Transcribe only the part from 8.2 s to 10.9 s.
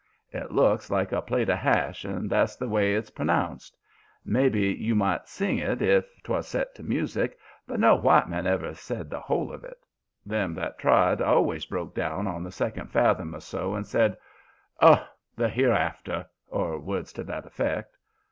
man ever said the whole of it. Them that